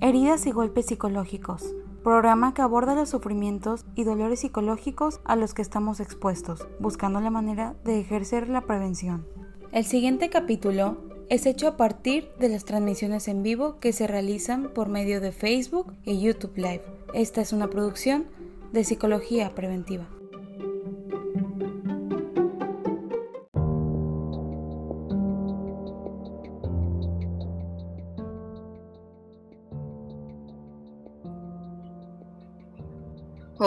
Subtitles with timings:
[0.00, 5.62] Heridas y golpes psicológicos, programa que aborda los sufrimientos y dolores psicológicos a los que
[5.62, 9.26] estamos expuestos, buscando la manera de ejercer la prevención.
[9.72, 10.98] El siguiente capítulo
[11.28, 15.32] es hecho a partir de las transmisiones en vivo que se realizan por medio de
[15.32, 16.84] Facebook y YouTube Live.
[17.12, 18.26] Esta es una producción
[18.72, 20.06] de Psicología Preventiva.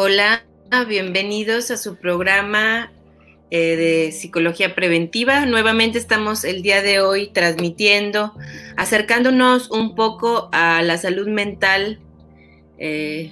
[0.04, 0.44] Hola,
[0.88, 2.92] bienvenidos a su programa
[3.52, 5.46] eh, de psicología preventiva.
[5.46, 8.34] Nuevamente estamos el día de hoy transmitiendo,
[8.78, 12.00] acercándonos un poco a la salud mental
[12.80, 13.32] eh,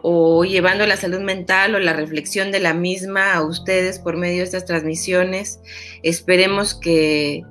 [0.00, 4.38] o llevando la salud mental o la reflexión de la misma a ustedes por medio
[4.38, 5.60] de estas transmisiones.
[6.02, 7.42] Esperemos que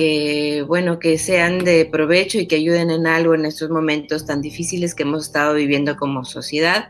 [0.00, 4.40] que bueno, que sean de provecho y que ayuden en algo en estos momentos tan
[4.40, 6.88] difíciles que hemos estado viviendo como sociedad.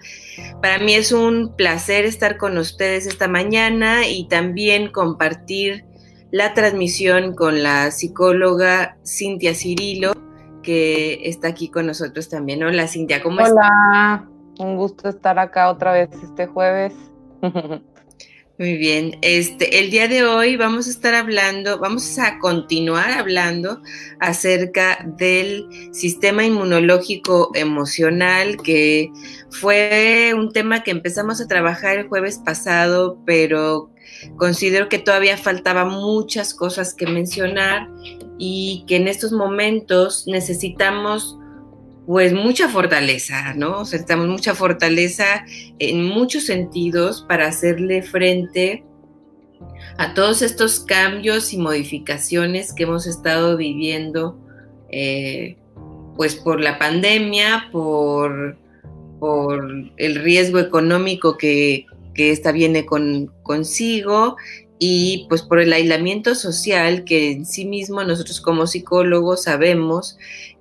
[0.62, 5.84] Para mí es un placer estar con ustedes esta mañana y también compartir
[6.30, 10.12] la transmisión con la psicóloga Cintia Cirilo,
[10.62, 12.62] que está aquí con nosotros también.
[12.62, 13.54] Hola Cintia, ¿cómo estás?
[13.54, 14.28] Hola,
[14.60, 16.94] un gusto estar acá otra vez este jueves.
[18.60, 23.80] Muy bien, este, el día de hoy vamos a estar hablando, vamos a continuar hablando
[24.18, 29.10] acerca del sistema inmunológico emocional, que
[29.48, 33.90] fue un tema que empezamos a trabajar el jueves pasado, pero
[34.36, 37.88] considero que todavía faltaba muchas cosas que mencionar
[38.36, 41.39] y que en estos momentos necesitamos
[42.06, 43.80] pues mucha fortaleza, ¿no?
[43.80, 45.44] O sea, necesitamos mucha fortaleza
[45.78, 48.84] en muchos sentidos para hacerle frente
[49.98, 54.38] a todos estos cambios y modificaciones que hemos estado viviendo,
[54.90, 55.56] eh,
[56.16, 58.58] pues por la pandemia, por,
[59.18, 64.36] por el riesgo económico que, que esta viene con, consigo
[64.78, 70.16] y pues por el aislamiento social que en sí mismo nosotros como psicólogos sabemos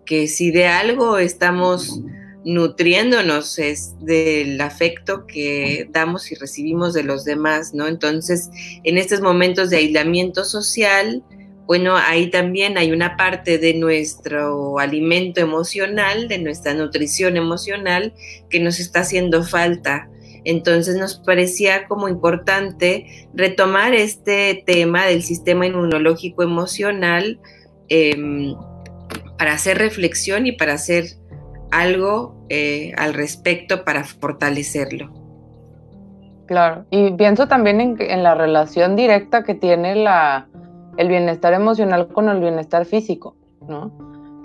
[0.10, 2.02] que si de algo estamos
[2.44, 7.86] nutriéndonos es del afecto que damos y recibimos de los demás, ¿no?
[7.86, 8.50] Entonces,
[8.84, 11.24] en estos momentos de aislamiento social,
[11.68, 18.16] bueno, ahí también hay una parte de nuestro alimento emocional, de nuestra nutrición emocional,
[18.50, 20.10] que nos está haciendo falta.
[20.44, 27.40] Entonces nos parecía como importante retomar este tema del sistema inmunológico emocional.
[27.90, 28.56] Em,
[29.40, 31.06] para hacer reflexión y para hacer
[31.72, 35.14] algo eh, al respecto para fortalecerlo.
[36.46, 40.50] Claro, y pienso también en, la relación directa que tiene la,
[40.98, 43.92] el bienestar emocional con el bienestar físico, ¿no?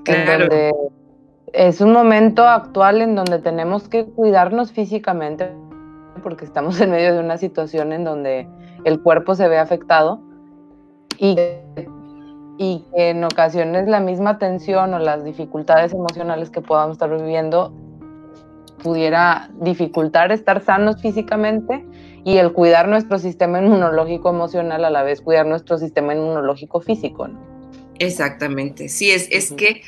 [0.05, 0.49] Claro.
[1.53, 5.51] es un momento actual en donde tenemos que cuidarnos físicamente
[6.23, 8.47] porque estamos en medio de una situación en donde
[8.85, 10.21] el cuerpo se ve afectado
[11.19, 11.37] y
[12.59, 17.73] y que en ocasiones la misma tensión o las dificultades emocionales que podamos estar viviendo
[18.83, 21.85] pudiera dificultar estar sanos físicamente
[22.25, 27.29] y el cuidar nuestro sistema inmunológico emocional a la vez cuidar nuestro sistema inmunológico físico.
[27.99, 29.83] Exactamente, sí, es, es que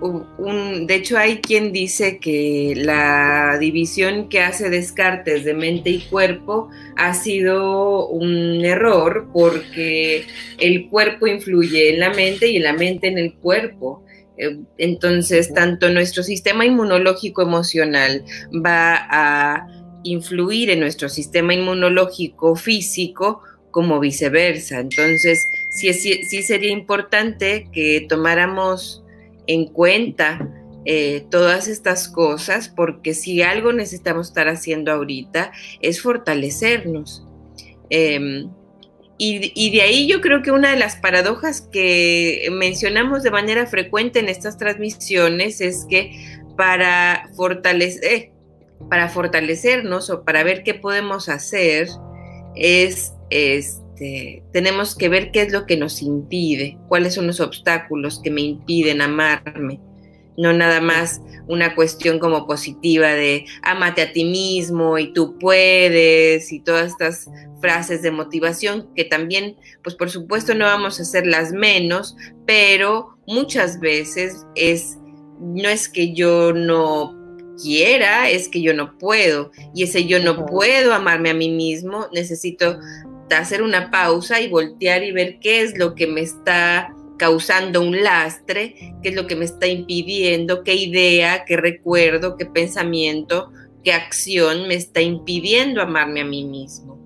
[0.00, 6.70] de hecho hay quien dice que la división que hace Descartes de mente y cuerpo
[6.96, 10.24] ha sido un error porque
[10.58, 14.04] el cuerpo influye en la mente y la mente en el cuerpo.
[14.36, 19.66] Eh, entonces, tanto nuestro sistema inmunológico emocional va a
[20.04, 24.80] influir en nuestro sistema inmunológico físico como viceversa.
[24.80, 29.02] Entonces, sí, sí sería importante que tomáramos
[29.48, 30.48] en cuenta
[30.84, 35.50] eh, todas estas cosas, porque si algo necesitamos estar haciendo ahorita
[35.80, 37.26] es fortalecernos.
[37.90, 38.48] Em,
[39.18, 43.66] y, y, de ahí yo creo que una de las paradojas que mencionamos de manera
[43.66, 46.12] frecuente en estas transmisiones es que
[46.56, 48.30] para fortalecer,
[48.88, 51.88] para fortalecernos o para ver qué podemos hacer,
[52.54, 57.40] es, es este, tenemos que ver qué es lo que nos impide, cuáles son los
[57.40, 59.80] obstáculos que me impiden amarme.
[60.36, 66.52] No nada más una cuestión como positiva de amate a ti mismo y tú puedes
[66.52, 67.28] y todas estas
[67.60, 72.16] frases de motivación que también, pues por supuesto no vamos a hacerlas menos,
[72.46, 74.96] pero muchas veces es,
[75.40, 77.16] no es que yo no
[77.60, 79.50] quiera, es que yo no puedo.
[79.74, 82.78] Y ese yo no puedo amarme a mí mismo, necesito
[83.36, 88.02] hacer una pausa y voltear y ver qué es lo que me está causando un
[88.02, 93.50] lastre, qué es lo que me está impidiendo, qué idea, qué recuerdo, qué pensamiento,
[93.84, 96.96] qué acción me está impidiendo amarme a mí mismo.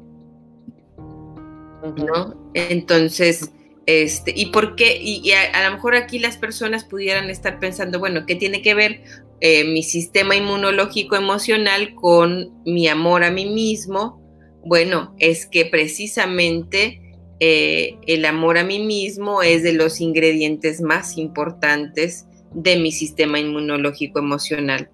[1.96, 2.50] ¿No?
[2.54, 3.50] Entonces,
[3.86, 5.00] este, ¿y por qué?
[5.02, 9.02] Y, a, lo mejor aquí las personas pudieran estar pensando, bueno, ¿qué tiene que ver
[9.40, 14.21] eh, mi sistema inmunológico emocional con mi amor a mí mismo?
[14.64, 17.00] Bueno, es que precisamente
[17.40, 23.40] eh, el amor a mí mismo es de los ingredientes más importantes de mi sistema
[23.40, 24.88] inmunológico emocional.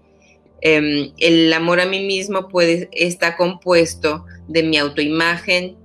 [0.61, 5.77] Em, el amor a mí mismo puede, está compuesto de mi autoimagen,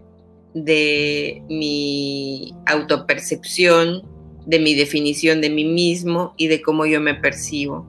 [0.54, 4.04] de mi autopercepción,
[4.46, 7.88] de mi definición de mí mismo y de cómo yo me percibo.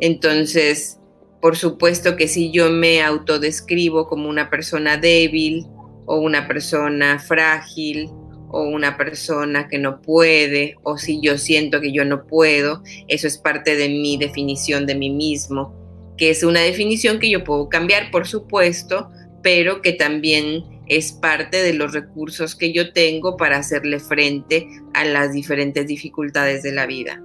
[0.00, 0.98] Entonces,
[1.44, 5.66] por supuesto que si yo me autodescribo como una persona débil
[6.06, 8.08] o una persona frágil
[8.48, 13.26] o una persona que no puede o si yo siento que yo no puedo, eso
[13.26, 15.74] es parte de mi definición de mí mismo,
[16.16, 19.10] que es una definición que yo puedo cambiar, por supuesto,
[19.42, 25.04] pero que también es parte de los recursos que yo tengo para hacerle frente a
[25.04, 27.22] las diferentes dificultades de la vida.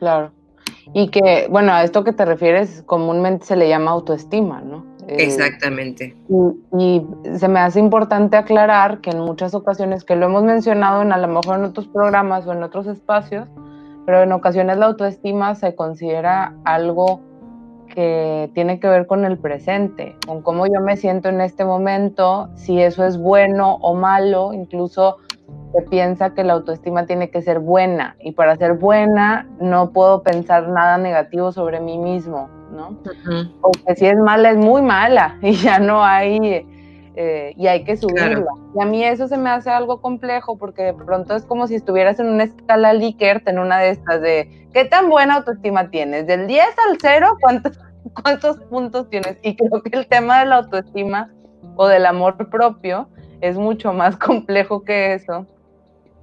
[0.00, 0.41] claro.
[0.92, 4.84] Y que, bueno, a esto que te refieres comúnmente se le llama autoestima, ¿no?
[5.08, 6.16] Eh, Exactamente.
[6.78, 7.02] Y,
[7.36, 11.18] se me hace importante aclarar que en muchas ocasiones, que lo hemos mencionado en a
[11.18, 13.48] lo mejor en otros programas o en otros espacios,
[14.06, 17.20] pero en ocasiones la autoestima se considera algo
[17.94, 22.48] que tiene que ver con el presente, con cómo yo me siento en este momento,
[22.54, 25.18] si eso es bueno o malo, incluso
[25.72, 30.22] se piensa que la autoestima tiene que ser buena y para ser buena no puedo
[30.22, 32.98] pensar nada negativo sobre mí mismo, ¿no?
[33.62, 36.66] O que si es mala es muy mala y ya no hay,
[37.16, 38.50] eh, y hay que subirla.
[38.76, 41.76] Y a mí eso se me hace algo complejo porque de pronto es como si
[41.76, 46.26] estuvieras en una escala Likert, en una de estas de, ¿qué tan buena autoestima tienes?
[46.26, 47.80] Del 10 al 0, ¿cuántos,
[48.22, 49.38] cuántos puntos tienes?
[49.42, 51.30] Y creo que el tema de la autoestima
[51.76, 53.08] o del amor propio
[53.42, 55.46] es mucho más complejo que eso.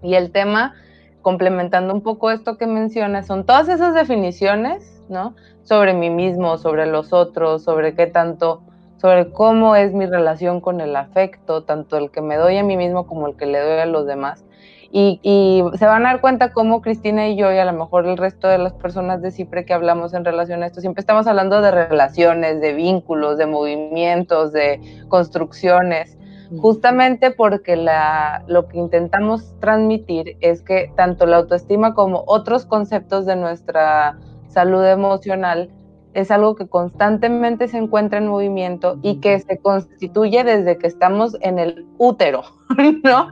[0.01, 0.73] Y el tema,
[1.21, 5.35] complementando un poco esto que mencionas, son todas esas definiciones, ¿no?
[5.63, 8.61] Sobre mí mismo, sobre los otros, sobre qué tanto,
[8.97, 12.77] sobre cómo es mi relación con el afecto, tanto el que me doy a mí
[12.77, 14.45] mismo como el que le doy a los demás.
[14.91, 18.17] Y, se van a dar cuenta cómo Cristina y yo, y a lo mejor el
[18.17, 21.61] resto de las personas de CIPRE que hablamos en relación a esto, siempre estamos hablando
[21.61, 26.18] de relaciones, de vínculos, de movimientos, de construcciones
[26.57, 33.25] justamente porque la, lo que intentamos transmitir es que tanto la autoestima como otros conceptos
[33.25, 34.17] de nuestra
[34.47, 35.69] salud emocional
[36.13, 41.37] es algo que constantemente se encuentra en movimiento y que se constituye desde que estamos
[41.41, 42.43] en el útero,
[43.03, 43.27] ¿no?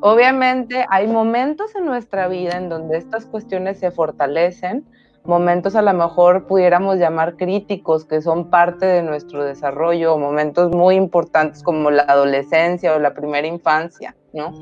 [0.00, 4.86] Obviamente hay momentos en nuestra vida en donde estas cuestiones se fortalecen,
[5.28, 10.74] momentos a lo mejor pudiéramos llamar críticos que son parte de nuestro desarrollo, o momentos
[10.74, 14.52] muy importantes como la adolescencia o la primera infancia, ¿no?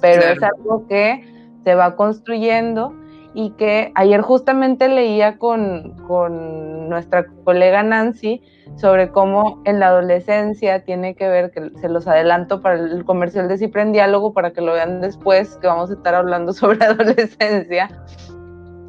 [0.00, 1.22] Pero es algo que
[1.62, 2.94] se va construyendo
[3.34, 8.40] y que ayer justamente leía con, con nuestra colega Nancy
[8.76, 13.46] sobre cómo en la adolescencia tiene que ver, que se los adelanto para el comercial
[13.48, 16.82] de Cipre en Diálogo para que lo vean después, que vamos a estar hablando sobre
[16.82, 17.90] adolescencia.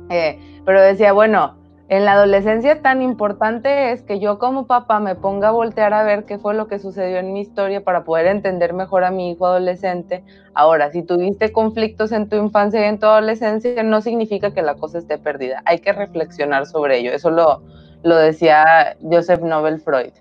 [0.10, 1.56] Eh, pero decía, bueno,
[1.88, 6.04] en la adolescencia tan importante es que yo como papá me ponga a voltear a
[6.04, 9.32] ver qué fue lo que sucedió en mi historia para poder entender mejor a mi
[9.32, 10.24] hijo adolescente.
[10.56, 14.74] Ahora, si tuviste conflictos en tu infancia y en tu adolescencia, no significa que la
[14.74, 15.62] cosa esté perdida.
[15.66, 17.12] Hay que reflexionar sobre ello.
[17.12, 17.62] Eso lo,
[18.02, 20.14] lo decía Joseph Nobel Freud.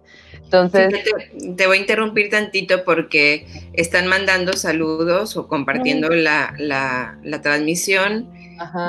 [0.42, 0.94] Entonces,
[1.56, 8.28] te, voy a interrumpir tantito porque están mandando saludos o compartiendo la, la, la transmisión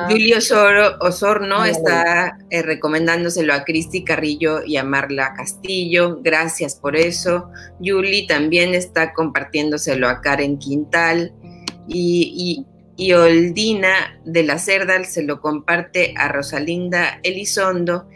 [0.09, 0.37] Julio
[0.99, 6.19] Osorno está eh, recomendándoselo a Cristi Carrillo y a Marla Castillo.
[6.21, 7.49] Gracias por eso.
[7.79, 11.33] Yuli también está compartiéndoselo a Karen Quintal.
[11.87, 12.65] Y,
[12.97, 18.07] y, Oldina de la Cerdal se lo comparte a Rosalinda Elizondo.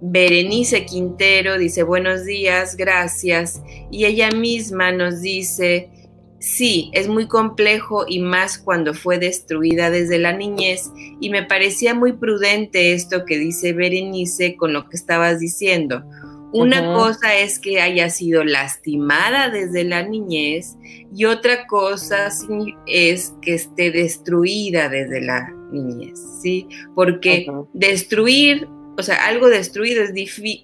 [0.00, 3.62] Berenice Quintero dice buenos días, gracias.
[3.90, 5.90] Y ella misma nos dice
[6.40, 10.90] Sí, es muy complejo y más cuando fue destruida desde la niñez
[11.20, 16.04] y me parecía muy prudente esto que dice Berenice con lo que estabas diciendo.
[16.52, 20.76] Una cosa es que haya sido lastimada desde la niñez
[21.14, 22.30] y otra cosa
[22.86, 26.66] es que esté destruida desde la niñez, ¿sí?
[26.94, 28.66] Porque destruir,
[28.96, 30.12] o sea, algo destruido es,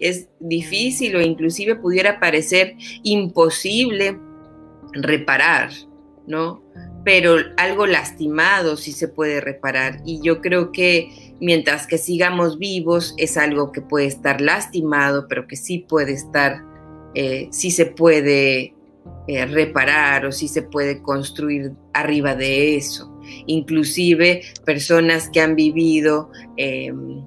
[0.01, 4.19] es difícil o inclusive pudiera parecer imposible
[4.95, 5.71] reparar,
[6.27, 6.63] ¿no?
[7.05, 10.01] pero algo lastimado sí se puede reparar.
[10.05, 15.47] Y yo creo que mientras que sigamos vivos es algo que puede estar lastimado, pero
[15.47, 16.63] que sí puede estar,
[17.15, 18.75] eh, sí se puede
[19.29, 23.15] eh, reparar o sí se puede construir arriba de eso.
[23.47, 27.23] Inclusive personas que han vivido em,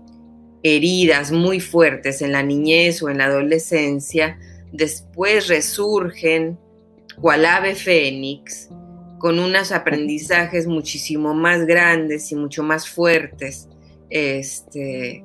[0.64, 4.40] heridas muy fuertes en la niñez o en la adolescencia,
[4.72, 6.58] después resurgen
[7.22, 8.70] cual ave fénix
[9.20, 13.68] con unos aprendizajes muchísimo más grandes y mucho más fuertes
[14.10, 15.24] este,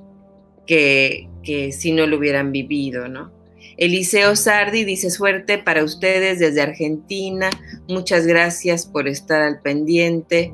[0.66, 3.32] que, que si no lo hubieran vivido, ¿no?
[3.76, 7.50] Eliseo Sardi dice suerte para ustedes desde Argentina.
[7.88, 10.52] Muchas gracias por estar al pendiente.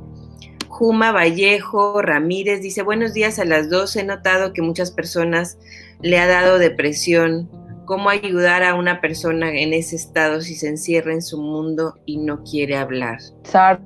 [0.68, 3.96] Juma Vallejo Ramírez dice buenos días a las dos.
[3.96, 5.58] He notado que muchas personas
[6.00, 7.50] le ha dado depresión.
[7.88, 12.18] ¿Cómo ayudar a una persona en ese estado si se encierra en su mundo y
[12.18, 13.18] no quiere hablar?
[13.44, 13.82] Sardi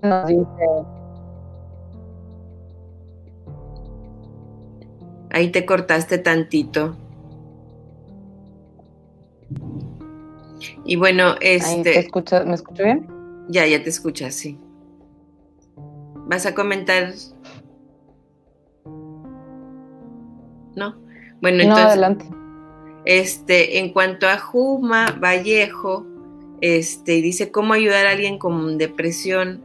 [0.00, 0.46] nos dice
[5.32, 6.96] Ahí te cortaste tantito.
[10.86, 12.08] Y bueno, este.
[12.46, 13.06] ¿Me escucho bien?
[13.50, 14.58] Ya, ya te escuchas, sí.
[16.26, 17.12] ¿Vas a comentar?
[20.74, 20.96] ¿No?
[21.42, 21.84] Bueno, entonces.
[21.84, 22.43] adelante.
[23.04, 26.06] Este, en cuanto a Juma Vallejo,
[26.60, 29.62] este, dice cómo ayudar a alguien con depresión.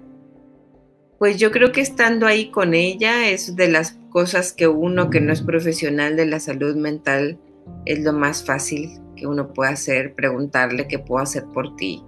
[1.18, 5.22] Pues yo creo que estando ahí con ella es de las cosas que uno que
[5.22, 7.38] no es profesional de la salud mental
[7.86, 12.04] es lo más fácil que uno puede hacer, preguntarle qué puedo hacer por ti,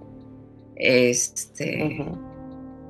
[0.76, 2.06] este,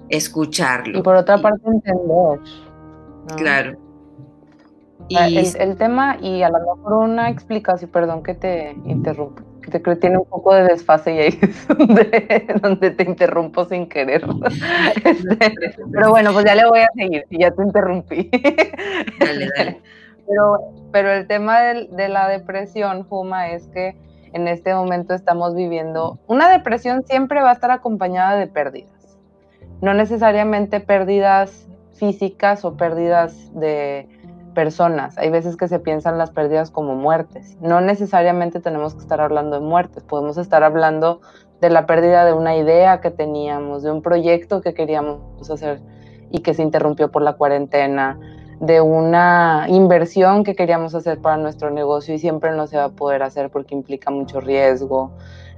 [0.08, 0.98] escucharlo.
[0.98, 2.40] Y por otra parte entender.
[3.36, 3.91] Claro.
[5.08, 5.16] Y
[5.58, 9.96] el, tema, y a lo mejor una explicación, perdón que te interrumpo, que te creo
[9.96, 14.24] que tiene un poco de desfase y ahí es donde, te interrumpo sin querer.
[15.04, 18.30] Este, pero bueno, pues ya le voy a seguir, ya te interrumpí.
[19.18, 19.80] Dale, dale.
[20.24, 20.60] Pero,
[20.92, 23.96] pero el tema de la depresión, Juma, es que
[24.32, 29.18] en este momento estamos viviendo, una depresión siempre va a estar acompañada de pérdidas,
[29.80, 34.08] no necesariamente pérdidas físicas o pérdidas de
[34.52, 35.18] personas.
[35.18, 37.56] Hay veces que se piensan las pérdidas como muertes.
[37.60, 41.20] No necesariamente tenemos que estar hablando de muertes, podemos estar hablando
[41.60, 45.80] de la pérdida de una idea que teníamos, de un proyecto que queríamos hacer
[46.30, 48.18] y que se interrumpió por la cuarentena,
[48.60, 52.88] de una inversión que queríamos hacer para nuestro negocio y siempre no se va a
[52.90, 55.10] poder hacer porque implica mucho riesgo,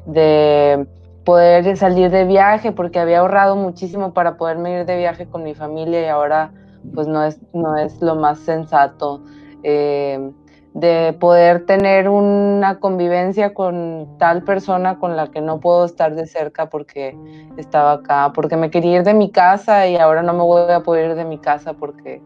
[0.06, 0.86] de
[1.24, 5.54] poder salir de viaje porque había ahorrado muchísimo para poderme ir de viaje con mi
[5.54, 6.50] familia y ahora
[6.92, 9.22] pues no es, no es lo más sensato.
[9.62, 10.32] Eh,
[10.74, 16.26] de poder tener una convivencia con tal persona con la que no puedo estar de
[16.26, 17.16] cerca porque
[17.56, 20.80] estaba acá, porque me quería ir de mi casa y ahora no me voy a
[20.80, 22.20] poder ir de mi casa porque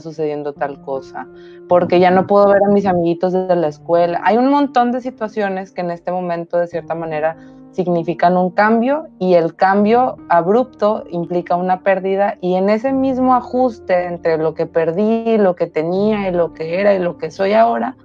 [0.00, 1.26] sucediendo tal cosa,
[1.68, 4.20] porque ya no puedo ver a mis amiguitos desde la escuela.
[4.24, 7.36] Hay un montón de situaciones que en este momento de cierta manera
[7.74, 14.06] significan un cambio y el cambio abrupto implica una pérdida y en ese mismo ajuste
[14.06, 17.52] entre lo que perdí, lo que tenía y lo que era y lo que soy
[17.52, 17.96] ahora,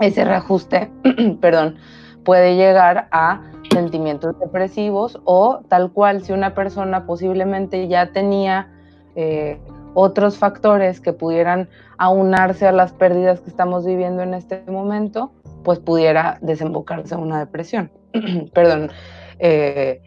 [0.00, 0.90] ese reajuste,
[1.40, 1.76] perdón,
[2.24, 3.42] puede llegar a
[3.72, 8.70] sentimientos depresivos o tal cual si una persona posiblemente ya tenía
[9.16, 9.58] eh,
[9.94, 15.32] otros factores que pudieran aunarse a las pérdidas que estamos viviendo en este momento,
[15.64, 17.90] pues pudiera desembocarse una depresión.
[18.54, 18.90] Perdón.
[19.38, 20.00] Eh,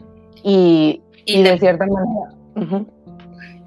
[0.44, 2.88] y, de cierta manera.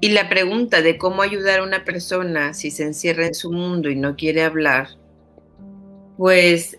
[0.01, 3.89] Y la pregunta de cómo ayudar a una persona si se encierra en su mundo
[3.89, 4.89] y no quiere hablar,
[6.17, 6.77] pues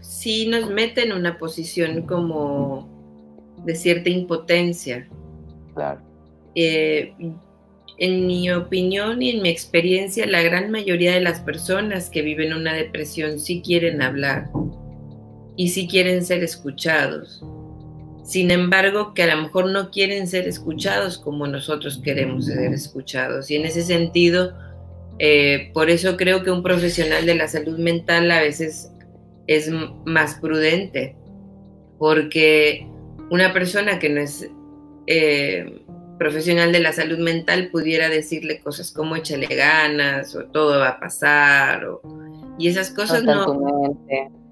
[0.00, 2.88] sí nos mete en una posición como
[3.64, 5.08] de cierta impotencia.
[5.74, 6.00] Claro.
[6.54, 7.14] Eh,
[7.98, 12.52] en mi opinión y en mi experiencia, la gran mayoría de las personas que viven
[12.54, 14.50] una depresión sí quieren hablar
[15.60, 17.44] y sí quieren ser escuchados.
[18.24, 23.50] Sin embargo, que a lo mejor no quieren ser escuchados como nosotros queremos ser escuchados.
[23.50, 24.54] Y en ese sentido,
[25.18, 28.90] eh, por eso creo que un profesional de la salud mental a veces
[29.46, 29.70] es
[30.06, 31.14] más prudente,
[31.98, 32.88] porque
[33.30, 34.48] una persona que no es
[35.08, 35.82] eh,
[36.18, 41.00] profesional de la salud mental pudiera decirle cosas como échale ganas o todo va a
[41.00, 42.00] pasar o,
[42.58, 43.44] y esas cosas no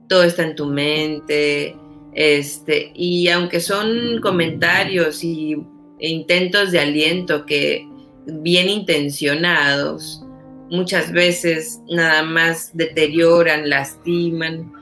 [0.09, 1.77] todo está en tu mente
[2.15, 5.57] este y aunque son comentarios y
[5.99, 7.87] e intentos de aliento que
[8.27, 10.25] bien intencionados
[10.71, 14.73] muchas veces nada más deterioran lastiman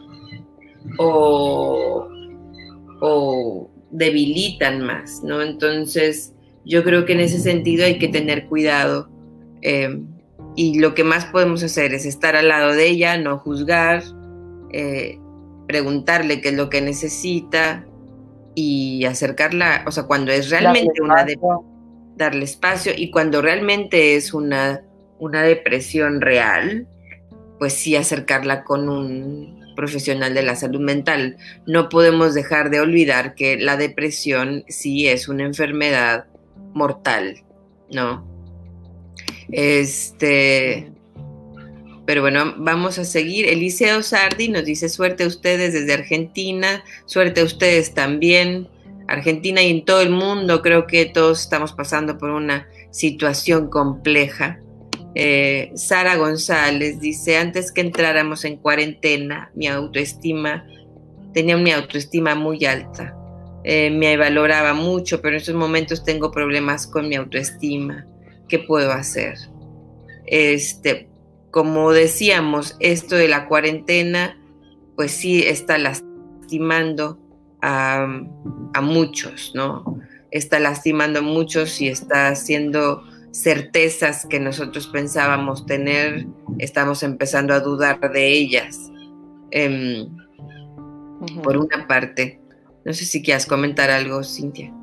[0.99, 2.09] o,
[3.01, 5.43] o debilitan más, ¿no?
[5.43, 6.33] Entonces,
[6.65, 9.09] yo creo que en ese sentido hay que tener cuidado.
[9.63, 10.01] Eh,
[10.55, 14.03] y lo que más podemos hacer es estar al lado de ella, no juzgar,
[14.79, 15.19] eh,
[15.67, 17.87] preguntarle qué es lo que necesita
[18.55, 21.39] y acercarla, o sea, cuando es realmente una de
[22.15, 24.83] darle espacio y cuando realmente es una,
[25.19, 26.87] una depresión real,
[27.59, 31.37] pues sí acercarla con un profesional de la salud mental.
[31.67, 36.27] No podemos dejar de olvidar que la depresión sí es una enfermedad
[36.75, 37.43] mortal,
[37.91, 38.27] ¿no?
[39.51, 40.93] Este,
[42.07, 43.47] pero bueno, vamos a seguir.
[43.47, 48.69] Eliseo Sardi nos dice suerte a ustedes desde Argentina, suerte a ustedes también.
[49.09, 54.61] Argentina y en todo el mundo creo que todos estamos pasando por una situación compleja.
[55.15, 60.67] Eh, Sara González dice, antes que entráramos en cuarentena, mi autoestima,
[61.33, 63.17] tenía mi autoestima muy alta.
[63.65, 68.07] Eh, me valoraba mucho, pero en estos momentos tengo problemas con mi autoestima.
[68.49, 69.35] ¿Qué puedo hacer?
[70.27, 71.09] Este,
[71.57, 74.37] como decíamos, esto de la cuarentena,
[74.95, 77.19] pues sí está lastimando
[77.63, 78.07] a,
[78.75, 79.99] a muchos, ¿no?
[80.31, 86.27] Está lastimando a muchos y está haciendo certezas que nosotros pensábamos tener,
[86.59, 88.93] estamos empezando a dudar de ellas.
[89.51, 90.15] Em,
[91.43, 92.39] por una parte,
[92.85, 94.75] no sé si quieras comentar algo, Cintia.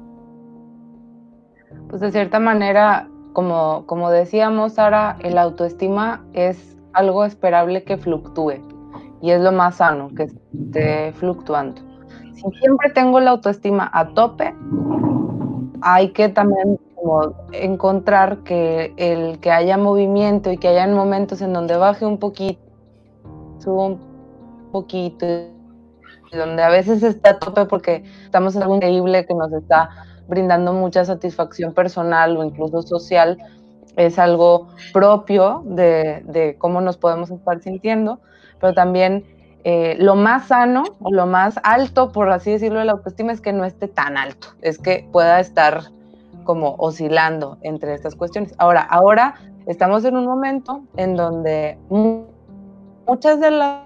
[1.87, 8.61] Pues de cierta manera, como, como decíamos, Sara, el autoestima es algo esperable que fluctúe
[9.21, 11.81] y es lo más sano, que esté fluctuando.
[12.33, 14.53] Si siempre tengo la autoestima a tope,
[15.81, 16.79] hay que también
[17.51, 22.61] encontrar que el que haya movimiento y que haya momentos en donde baje un poquito,
[23.59, 23.99] suba un
[24.71, 25.25] poquito,
[26.31, 29.89] donde a veces está a tope porque estamos en algo increíble que nos está
[30.27, 33.37] brindando mucha satisfacción personal o incluso social,
[33.95, 38.19] es algo propio de, cómo nos podemos estar sintiendo,
[38.59, 39.23] pero también
[39.63, 43.41] eh, lo más sano o lo más alto, por así decirlo, de la autoestima es
[43.41, 45.83] que no esté tan alto, es que pueda estar
[46.43, 48.53] como oscilando entre estas cuestiones.
[48.57, 51.77] Ahora, ahora estamos en un momento en donde
[53.07, 53.83] muchas de las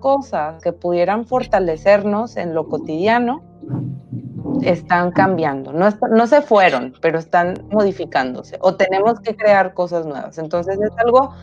[0.00, 3.42] cosas que pudieran fortalecernos en lo cotidiano
[4.68, 5.72] están cambiando.
[5.72, 8.58] No, no se fueron, pero están modificándose.
[8.60, 10.38] O tenemos que crear cosas nuevas.
[10.38, 11.34] Entonces es algo,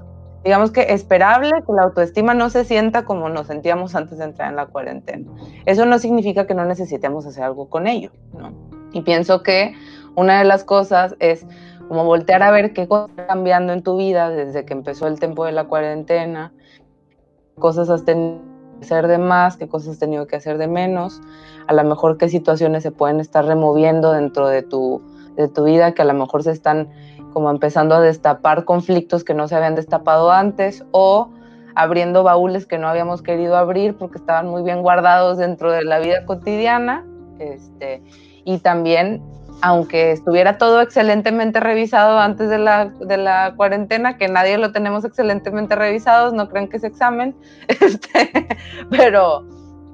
[0.43, 4.49] digamos que esperable, que la autoestima no se sienta como nos sentíamos antes de entrar
[4.49, 5.31] en la cuarentena.
[5.65, 8.53] Eso no significa que no necesitemos hacer algo con ello, ¿no?
[8.93, 9.73] Y pienso que
[10.15, 11.45] una de las cosas es
[11.87, 15.19] como voltear a ver qué cosas están cambiando en tu vida desde que empezó el
[15.19, 16.53] tiempo de la cuarentena,
[17.59, 18.50] cosas has tenido
[18.81, 21.21] hacer de más, qué cosas has tenido que hacer de menos,
[21.67, 25.01] a lo mejor qué situaciones se pueden estar removiendo dentro de tu,
[25.35, 26.89] de tu vida, que a lo mejor se están
[27.33, 31.29] como empezando a destapar conflictos que no se habían destapado antes o
[31.75, 35.99] abriendo baúles que no habíamos querido abrir porque estaban muy bien guardados dentro de la
[35.99, 37.05] vida cotidiana.
[37.39, 38.03] Este,
[38.43, 39.21] y también,
[39.61, 45.05] aunque estuviera todo excelentemente revisado antes de la, de la cuarentena, que nadie lo tenemos
[45.05, 47.35] excelentemente revisados, no crean que es examen,
[47.67, 48.47] este,
[48.89, 49.45] pero,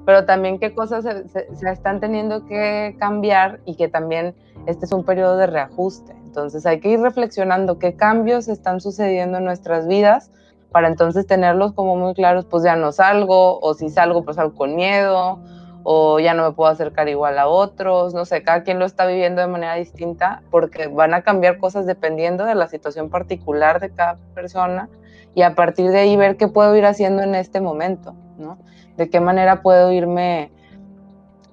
[0.06, 4.34] pero también qué cosas se, se, están teniendo que cambiar y que también
[4.66, 6.12] este es un periodo de reajuste.
[6.24, 10.30] Entonces hay que ir reflexionando qué cambios están sucediendo en nuestras vidas
[10.70, 14.54] para entonces tenerlos como muy claros, pues ya no salgo, o si salgo, pues salgo
[14.54, 15.40] con miedo,
[15.82, 19.06] o ya no me puedo acercar igual a otros, no sé, cada quien lo está
[19.06, 23.90] viviendo de manera distinta porque van a cambiar cosas dependiendo de la situación particular de
[23.90, 24.88] cada persona
[25.34, 28.58] y a partir de ahí ver qué puedo ir haciendo en este momento, ¿no?
[28.96, 30.50] De qué manera puedo irme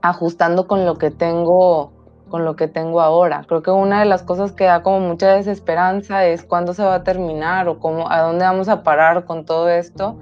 [0.01, 1.91] ajustando con lo que tengo
[2.29, 3.43] con lo que tengo ahora.
[3.47, 6.95] Creo que una de las cosas que da como mucha desesperanza es cuándo se va
[6.95, 10.17] a terminar o cómo a dónde vamos a parar con todo esto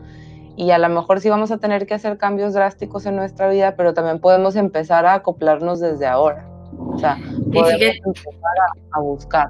[0.55, 3.75] y a lo mejor sí vamos a tener que hacer cambios drásticos en nuestra vida,
[3.75, 6.47] pero también podemos empezar a acoplarnos desde ahora.
[6.77, 7.17] O sea,
[7.51, 8.55] podemos empezar
[8.91, 9.47] a, a buscar.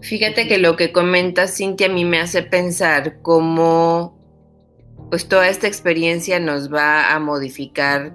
[0.00, 4.18] Fíjate que lo que comentas, Cintia, a mí me hace pensar cómo
[5.10, 8.14] pues toda esta experiencia nos va a modificar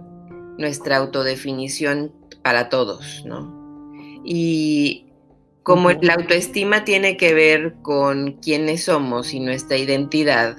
[0.57, 3.53] nuestra autodefinición para todos, ¿no?
[4.23, 5.05] Y
[5.63, 10.57] como la autoestima tiene que ver con quiénes somos y nuestra identidad,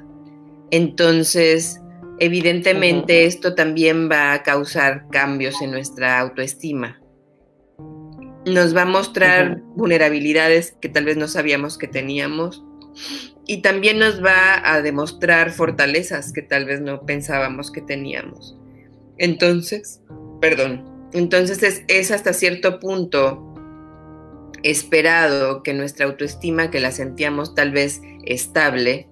[0.70, 1.81] entonces,
[2.18, 7.00] evidentemente esto también va a causar cambios en nuestra autoestima.
[8.46, 12.64] Nos va a mostrar vulnerabilidades que tal vez no sabíamos que teníamos
[13.46, 18.57] y también nos va a demostrar fortalezas que tal vez no pensábamos que teníamos.
[19.18, 20.00] Entonces,
[20.40, 23.55] perdón, entonces es, hasta cierto punto
[24.62, 29.09] esperado que nuestra autoestima, que la sentíamos tal vez estable,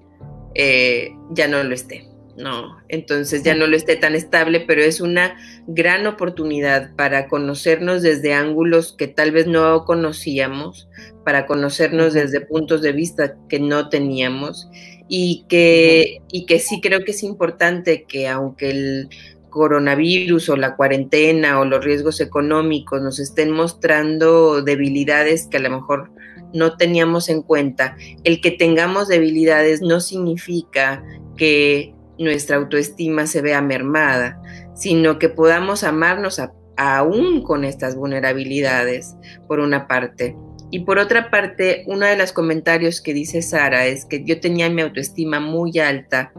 [0.54, 2.08] eh, ya no lo esté.
[2.36, 5.36] No, entonces ya no lo esté tan estable, pero es una
[5.68, 10.88] gran oportunidad para conocernos desde ángulos que tal vez no conocíamos,
[11.24, 14.68] para conocernos desde puntos de vista que no teníamos
[15.08, 19.08] y que, y que sí creo que es importante que aunque el
[19.48, 25.70] coronavirus o la cuarentena o los riesgos económicos nos estén mostrando debilidades que a lo
[25.70, 26.10] mejor
[26.54, 31.04] no teníamos en cuenta, el que tengamos debilidades no significa
[31.36, 34.40] que nuestra autoestima se vea mermada,
[34.74, 36.40] sino que podamos amarnos
[36.76, 40.36] aún con estas vulnerabilidades, por una parte.
[40.70, 44.70] Y por otra parte, uno de los comentarios que dice Sara es que yo tenía
[44.70, 46.32] mi autoestima muy alta.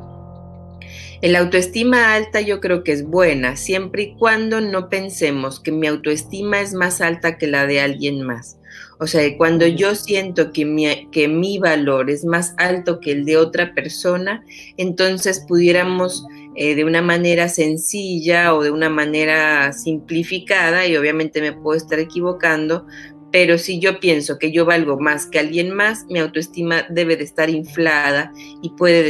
[1.21, 5.87] El autoestima alta yo creo que es buena, siempre y cuando no pensemos que mi
[5.87, 8.57] autoestima es más alta que la de alguien más.
[8.99, 13.25] O sea, cuando yo siento que mi, que mi valor es más alto que el
[13.25, 14.43] de otra persona,
[14.77, 21.51] entonces pudiéramos eh, de una manera sencilla o de una manera simplificada, y obviamente me
[21.51, 22.85] puedo estar equivocando,
[23.31, 27.25] pero si yo pienso que yo valgo más que alguien más, mi autoestima debe de
[27.25, 28.31] estar inflada
[28.61, 29.03] y puede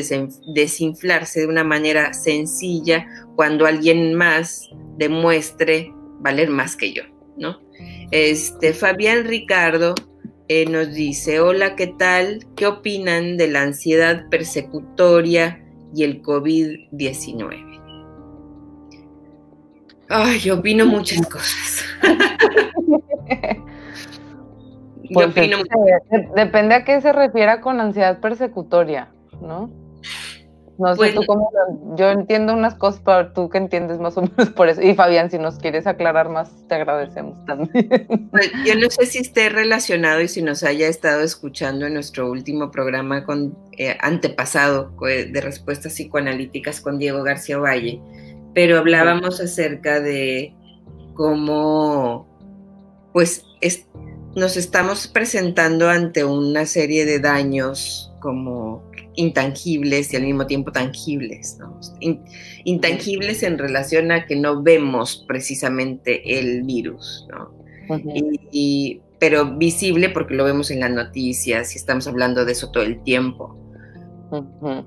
[0.56, 4.68] desinflarse de una manera sencilla cuando alguien más
[4.98, 7.04] demuestre valer más que yo,
[7.38, 7.60] ¿no?
[8.12, 9.96] Este, Fabián Ricardo
[10.48, 12.46] eh, nos dice, hola, ¿qué tal?
[12.56, 15.64] ¿Qué opinan de la ansiedad persecutoria
[15.94, 17.76] y el COVID-19?
[20.10, 21.84] Ay, yo opino muchas cosas.
[25.14, 25.36] Pues
[26.36, 29.70] depende a qué se refiera con ansiedad persecutoria, ¿no?
[30.78, 31.50] No sé tú cómo,
[31.96, 34.82] yo entiendo unas cosas, pero tú que entiendes más o menos por eso.
[34.82, 37.90] Y Fabián, si nos quieres aclarar más, te agradecemos también.
[38.32, 42.30] Pues, yo no sé si esté relacionado y si nos haya estado escuchando en nuestro
[42.30, 48.02] último programa con eh, antepasado de respuestas psicoanalíticas con Diego García Valle,
[48.54, 50.54] pero hablábamos acerca de
[51.14, 52.28] cómo,
[53.14, 53.88] pues, es,
[54.36, 58.84] nos estamos presentando ante una serie de daños como
[59.16, 61.58] intangibles y al mismo tiempo tangibles,
[62.64, 67.54] intangibles en relación a que no vemos precisamente el virus, ¿no?
[69.20, 73.02] pero visible porque lo vemos en las noticias y estamos hablando de eso todo el
[73.04, 73.58] tiempo.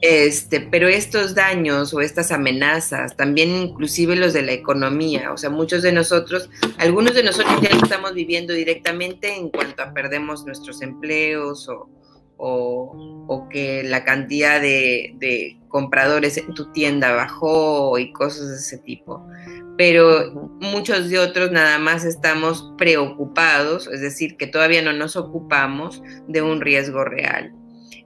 [0.01, 5.49] Este, pero estos daños o estas amenazas, también inclusive los de la economía, o sea,
[5.49, 10.45] muchos de nosotros, algunos de nosotros ya lo estamos viviendo directamente en cuanto a perdemos
[10.45, 11.89] nuestros empleos o,
[12.37, 18.79] o, que la cantidad de, de, compradores en tu tienda bajó y cosas de ese
[18.79, 19.27] tipo.
[19.77, 26.03] Pero muchos de otros nada más estamos preocupados, es decir, que todavía no nos ocupamos
[26.27, 27.53] de un riesgo real.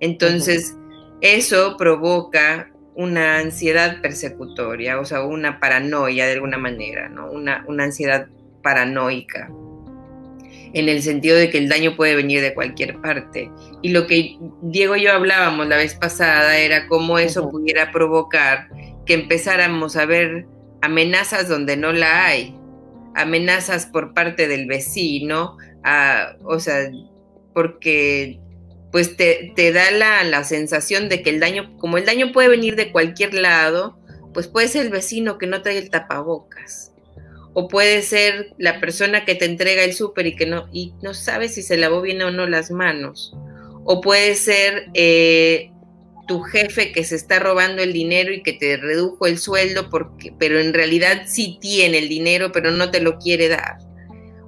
[0.00, 0.76] Entonces,
[1.20, 7.30] eso provoca una ansiedad persecutoria, o sea, una paranoia de alguna manera, ¿no?
[7.30, 8.28] Una, una ansiedad
[8.62, 9.50] paranoica,
[10.74, 13.50] en el sentido de que el daño puede venir de cualquier parte.
[13.82, 18.68] Y lo que Diego y yo hablábamos la vez pasada era cómo eso pudiera provocar
[19.06, 20.46] que empezáramos a ver
[20.80, 22.56] amenazas donde no la hay,
[23.14, 25.56] amenazas por parte del vecino,
[26.44, 26.90] o sea,
[27.54, 28.38] porque
[28.90, 32.76] pues te, da la, la, sensación de que el daño, como el daño puede venir
[32.76, 33.98] de cualquier lado,
[34.34, 36.91] pues puede ser el vecino que no trae el tapabocas.
[37.54, 41.12] O puede ser la persona que te entrega el súper y que no, y no
[41.14, 43.34] sabe si se lavó bien o no las manos.
[43.84, 45.70] O puede ser eh,
[46.28, 50.32] tu jefe que se está robando el dinero y que te redujo el sueldo, porque,
[50.38, 53.78] pero en realidad sí tiene el dinero, pero no te lo quiere dar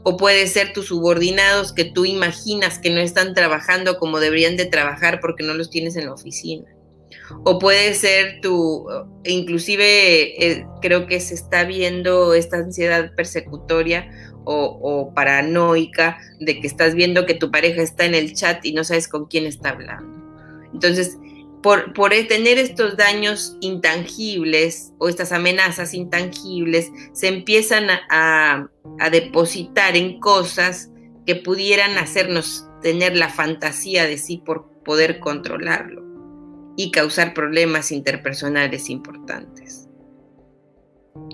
[0.05, 4.67] o puede ser tus subordinados que tú imaginas que no están trabajando como deberían de
[4.67, 6.65] trabajar porque no los tienes en la oficina.
[7.45, 8.87] O puede ser tu,
[9.25, 14.11] inclusive eh, creo que se está viendo esta ansiedad persecutoria
[14.45, 18.73] o, o, paranoica de que estás viendo que tu pareja está en el chat y
[18.73, 20.23] no sabes con quién está hablando.
[20.73, 21.17] Entonces,
[21.65, 21.95] por,
[22.29, 28.69] tener estos daños intangibles o estas amenazas intangibles, se empiezan a,
[29.11, 30.91] depositar en cosas
[31.27, 36.03] que pudieran hacernos tener la fantasía de sí por poder controlarlo
[36.77, 39.89] y causar problemas interpersonales importantes.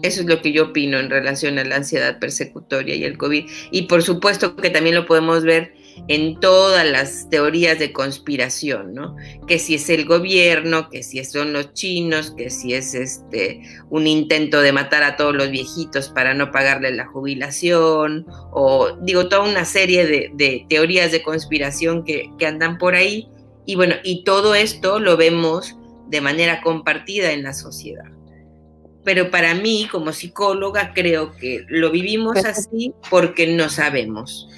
[0.03, 3.48] Eso es lo que yo opino en relación a la ansiedad persecutoria y el COVID.
[3.70, 5.72] Y por supuesto que también lo podemos ver
[6.09, 9.16] en todas las teorías de conspiración, ¿no?
[9.46, 14.07] Que si es el gobierno, que si son los chinos, que si es este un
[14.07, 19.48] intento de matar a todos los viejitos para no pagarles la jubilación, o digo, toda
[19.48, 23.29] una serie de, teorías de conspiración que, que andan por ahí.
[23.71, 25.77] Y bueno, y todo esto lo vemos
[26.09, 28.11] de manera compartida en la sociedad
[29.05, 34.49] pero para mí como psicóloga creo que lo vivimos así porque no sabemos.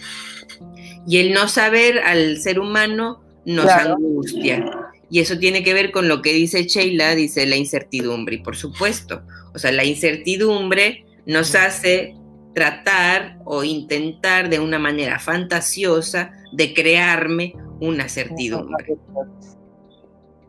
[1.07, 4.64] Y el no saber al ser humano nos angustia.
[5.11, 8.37] Y eso tiene que ver con lo que dice Sheila, dice la incertidumbre.
[8.37, 9.22] Y por supuesto,
[9.55, 12.14] o sea, la incertidumbre nos hace
[12.55, 18.96] tratar o intentar de una manera fantasiosa de crearme una certidumbre.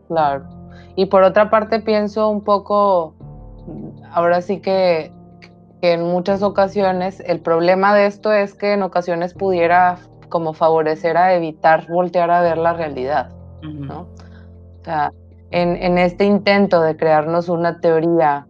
[0.07, 0.43] Claro.
[0.95, 3.15] Y por otra parte pienso un poco
[4.11, 5.11] ahora sí que,
[5.81, 9.97] en muchas ocasiones el problema de esto es que en ocasiones pudiera
[10.29, 14.07] como favorecer a evitar voltear a ver la realidad, ¿no?
[14.79, 15.11] O sea,
[15.51, 18.47] en, en, este intento de crearnos una teoría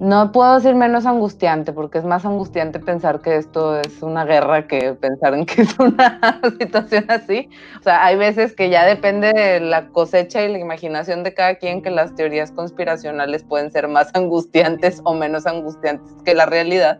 [0.00, 4.66] no puedo decir menos angustiante, porque es más angustiante pensar que esto es una guerra
[4.66, 7.50] que pensar en que es una situación así.
[7.78, 11.56] O sea, hay veces que ya depende de la cosecha y la imaginación de cada
[11.56, 16.98] quien que las teorías conspiracionales pueden ser más angustiantes o menos angustiantes que la realidad.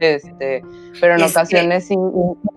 [0.00, 0.64] Este,
[1.00, 1.94] pero en ocasiones sí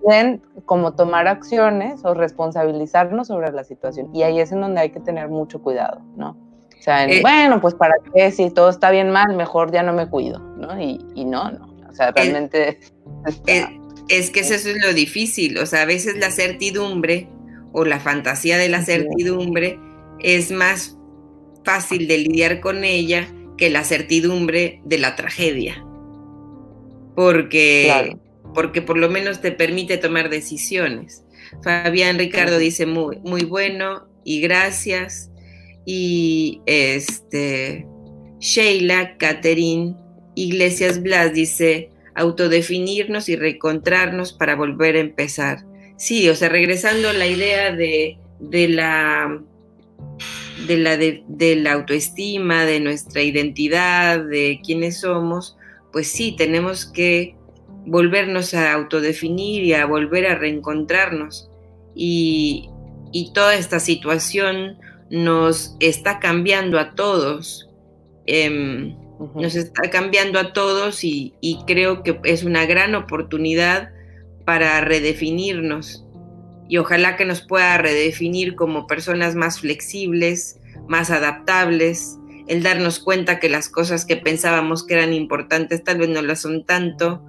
[0.02, 4.10] pueden como tomar acciones o responsabilizarnos sobre la situación.
[4.12, 6.45] Y ahí es en donde hay que tener mucho cuidado, ¿no?
[6.82, 10.08] Sea, eh, bueno, pues para qué, si todo está bien mal, mejor ya no me
[10.08, 10.80] cuido, ¿no?
[10.80, 12.78] Y, no, no, o sea, realmente...
[14.08, 17.28] es que eso es lo difícil, o sea, a veces la certidumbre
[17.72, 19.78] o la fantasía de la certidumbre
[20.20, 20.96] es más
[21.64, 25.84] fácil de lidiar con ella que la certidumbre de la tragedia.
[27.14, 28.16] Porque,
[28.54, 31.24] porque por lo menos te permite tomar decisiones.
[31.62, 35.30] Fabián Ricardo dice muy, muy bueno y gracias
[35.86, 37.86] y este,
[38.40, 39.96] Sheila Catherine
[40.34, 45.64] Iglesias Blas dice, autodefinirnos y reencontrarnos para volver a empezar.
[45.96, 49.40] Sí, o sea, regresando a la idea de, de la
[50.66, 55.56] de la, de, autoestima, de nuestra identidad, de quiénes somos,
[55.92, 57.36] pues sí, tenemos que
[57.86, 61.50] volvernos a autodefinir y a volver a reencontrarnos.
[61.94, 62.68] Y,
[63.12, 64.78] y toda esta situación
[65.10, 67.68] nos está cambiando a todos.
[68.26, 68.96] Em,
[69.34, 71.32] nos está cambiando a todos y,
[71.66, 73.90] creo que es una gran oportunidad
[74.44, 76.04] para redefinirnos.
[76.68, 83.38] Y ojalá que nos pueda redefinir como personas más flexibles, más adaptables, el darnos cuenta
[83.40, 87.22] que las cosas que pensábamos que eran importantes tal vez no las son tanto,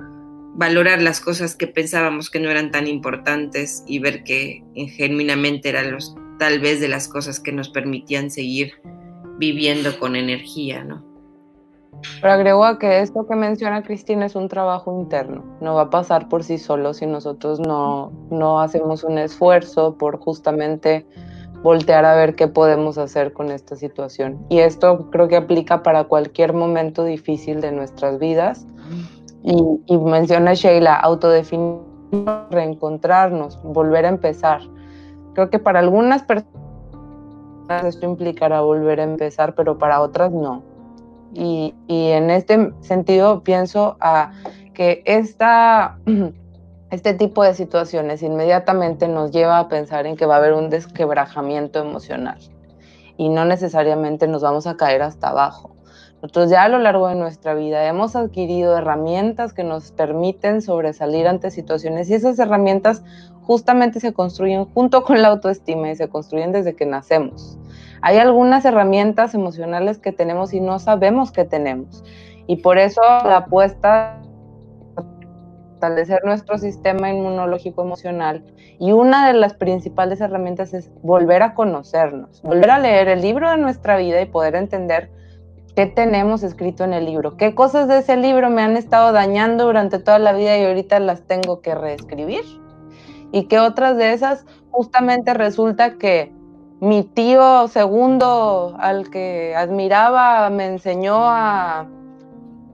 [0.55, 5.91] valorar las cosas que pensábamos que no eran tan importantes y ver que genuinamente eran
[5.91, 8.73] los tal vez de las cosas que nos permitían seguir
[9.37, 11.03] viviendo con energía, ¿no?
[12.21, 16.29] Pero agrego que esto que menciona Cristina es un trabajo interno, no va a pasar
[16.29, 21.07] por sí solo si nosotros no, no hacemos un esfuerzo por justamente
[21.63, 24.37] voltear a ver qué podemos hacer con esta situación.
[24.49, 28.67] Y esto creo que aplica para cualquier momento difícil de nuestras vidas.
[29.43, 31.79] Y, y menciona Sheila, autodefinir,
[32.51, 34.61] reencontrarnos, volver a empezar.
[35.37, 36.49] Creo que para algunas personas
[37.85, 40.63] esto implicará volver a empezar, pero para otras no.
[41.31, 44.31] Y, en este sentido pienso a
[44.73, 45.99] que esta,
[46.89, 50.71] este tipo de situaciones inmediatamente nos lleva a pensar en que va a haber un
[50.71, 52.39] desquebrajamiento emocional
[53.15, 55.75] y no necesariamente nos vamos a caer hasta abajo.
[56.23, 61.27] Nosotros ya a lo largo de nuestra vida hemos adquirido herramientas que nos permiten sobresalir
[61.27, 63.03] ante situaciones y esas herramientas
[63.47, 67.57] justamente se construyen junto con la autoestima y se construyen desde que nacemos.
[68.01, 72.03] Hay algunas herramientas emocionales que tenemos y no sabemos que tenemos.
[72.45, 74.21] Y por eso la apuesta
[74.93, 78.43] fortalecer nuestro sistema inmunológico emocional
[78.79, 83.49] y una de las principales herramientas es volver a conocernos, volver a leer el libro
[83.49, 85.09] de nuestra vida y poder entender
[85.75, 89.65] qué tenemos escrito en el libro, qué cosas de ese libro me han estado dañando
[89.65, 92.43] durante toda la vida y ahorita las tengo que reescribir
[93.31, 96.31] y que otras de esas justamente resulta que
[96.79, 101.87] mi tío segundo al que admiraba me enseñó a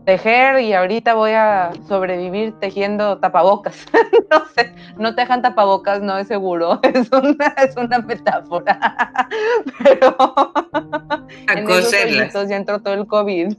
[0.06, 3.86] tejer y ahorita voy a sobrevivir tejiendo tapabocas.
[4.32, 9.30] no sé, no tejan tapabocas, no es seguro, es una, es una metáfora.
[9.84, 12.34] Pero a coserlas.
[12.50, 13.56] Ya entró todo el COVID.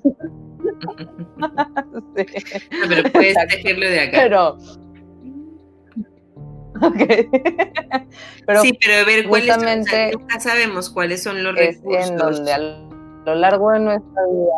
[2.89, 4.19] pero puedes tejerlo de acá.
[4.23, 4.57] Pero
[8.47, 9.65] pero sí, pero a ver, ¿cuáles son,
[10.13, 12.11] nunca sabemos cuáles son los recursos.
[12.11, 14.53] En donde a lo largo de nuestra vida.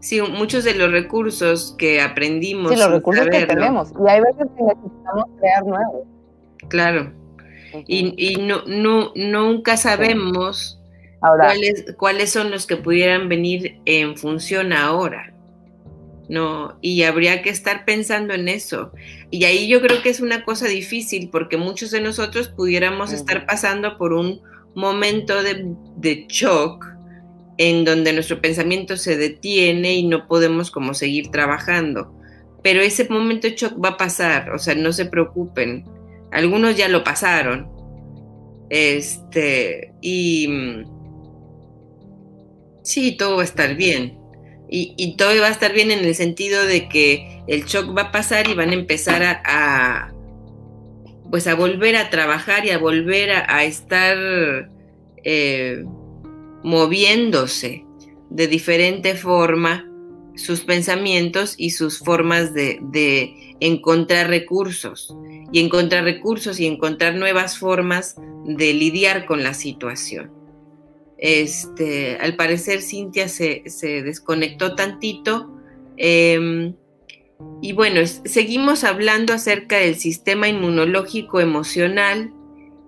[0.00, 2.72] Sí, muchos de los recursos que aprendimos.
[2.72, 3.90] Sí, los recursos que tenemos.
[3.92, 6.06] Y hay veces que necesitamos crear nuevos.
[6.68, 7.12] Claro.
[7.86, 10.80] Y, y no, no, nunca sabemos
[11.20, 15.33] cuáles, cuáles son los que pudieran venir en función ahora.
[16.28, 18.92] No, y habría que estar pensando en eso.
[19.30, 23.44] Y ahí yo creo que es una cosa difícil porque muchos de nosotros pudiéramos estar
[23.46, 24.40] pasando por un
[24.74, 26.84] momento de, de, shock
[27.58, 32.12] en donde nuestro pensamiento se detiene y no podemos como seguir trabajando.
[32.62, 35.84] Pero ese momento de shock va a pasar, o sea, no se preocupen.
[36.32, 37.68] Algunos ya lo pasaron.
[38.70, 40.48] Este, y
[42.82, 44.23] sí, todo va a estar bien.
[44.68, 48.12] Y, todo va a estar bien en el sentido de que el shock va a
[48.12, 50.12] pasar y van a empezar a,
[51.30, 54.16] pues a volver a trabajar y a volver a, estar
[55.22, 55.84] eh,
[56.62, 57.84] moviéndose
[58.30, 59.88] de diferente forma
[60.34, 65.14] sus pensamientos y sus formas de, de, encontrar recursos
[65.52, 70.43] y encontrar recursos y encontrar nuevas formas de lidiar con la situación.
[71.18, 73.62] Este, al parecer Cintia se,
[74.04, 75.50] desconectó tantito.
[75.96, 76.74] Em,
[77.60, 82.32] y bueno, seguimos hablando acerca del sistema inmunológico emocional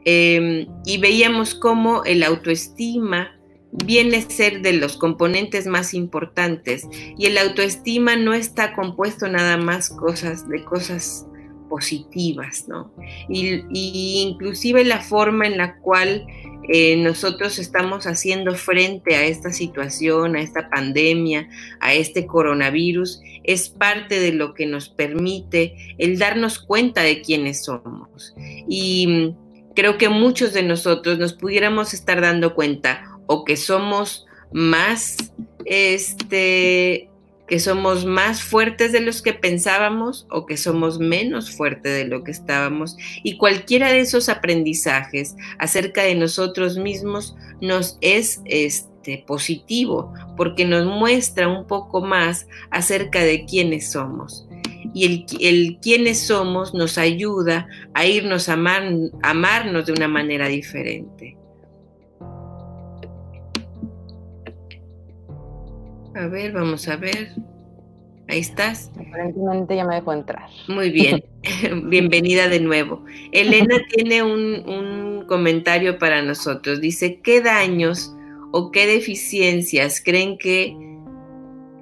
[0.04, 3.36] em, y veíamos cómo el autoestima
[3.72, 6.86] viene a ser de los componentes más importantes
[7.18, 11.26] y el autoestima no está compuesto nada más cosas de cosas
[11.68, 12.92] positivas, ¿no?
[13.28, 16.26] Y, y inclusive la forma en la cual
[16.68, 21.48] eh, nosotros estamos haciendo frente a esta situación, a esta pandemia,
[21.81, 27.64] a este coronavirus, es parte de lo que nos permite el darnos cuenta de quiénes
[27.64, 28.35] somos.
[28.68, 34.26] Y mm, creo que muchos de nosotros nos pudiéramos estar dando cuenta o que somos
[34.52, 35.16] más
[35.64, 37.11] este
[37.46, 42.24] que somos más fuertes de los que pensábamos o que somos menos fuertes de lo
[42.24, 42.96] que estábamos.
[43.22, 50.85] Y cualquiera de esos aprendizajes acerca de nosotros mismos nos es este, positivo porque nos
[50.85, 54.46] muestra un poco más acerca de quiénes somos.
[54.92, 58.54] Y el, el quiénes somos nos ayuda a irnos a
[59.22, 61.37] amarnos de una manera diferente.
[66.16, 67.35] A ver, vamos a ver.
[68.29, 68.90] Ahí estás.
[68.98, 70.48] Aparentemente ya me dejó entrar.
[70.66, 71.22] Muy bien,
[71.90, 73.05] bienvenida de nuevo.
[73.33, 76.81] Elena tiene un, comentario para nosotros.
[76.81, 78.14] Dice, ¿qué daños
[78.52, 80.74] o qué deficiencias creen que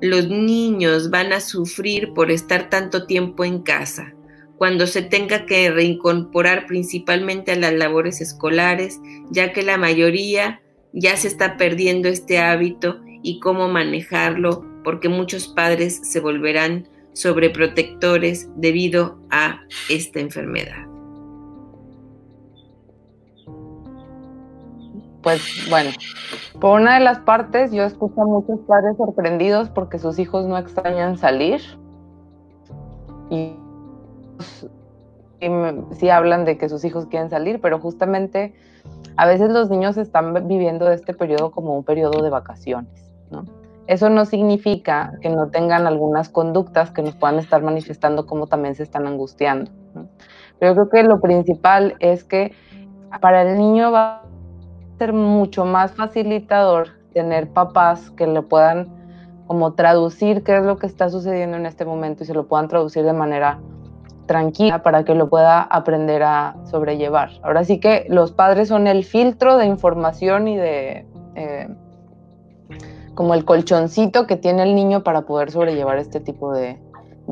[0.00, 4.14] los niños van a sufrir por estar tanto tiempo en casa?
[4.56, 8.98] Cuando se tenga que reincorporar principalmente a las labores escolares,
[9.30, 10.60] ya que la mayoría
[10.92, 18.50] ya se está perdiendo este hábito y cómo manejarlo, porque muchos padres se volverán sobreprotectores
[18.54, 20.86] debido a esta enfermedad.
[25.22, 25.90] Pues bueno,
[26.60, 30.58] por una de las partes yo escucho a muchos padres sorprendidos porque sus hijos no
[30.58, 31.62] extrañan salir
[33.30, 33.56] y
[35.98, 38.54] sí hablan de que sus hijos quieren salir, pero justamente
[39.16, 43.03] a veces los niños están viviendo este periodo como un periodo de vacaciones.
[43.86, 48.74] Eso no significa que no tengan algunas conductas que nos puedan estar manifestando como también
[48.74, 49.70] se están angustiando.
[50.58, 52.52] Pero yo creo que lo principal es que
[53.20, 54.22] para el niño va a
[54.98, 58.88] ser mucho más facilitador tener papás que le puedan
[59.46, 62.68] como traducir qué es lo que está sucediendo en este momento y se lo puedan
[62.68, 63.60] traducir de manera
[64.26, 67.30] tranquila para que lo pueda aprender a sobrellevar.
[67.42, 71.68] Ahora sí que los padres son el filtro de información y de eh,
[73.14, 76.78] como el colchoncito que tiene el niño para poder sobrellevar este tipo de,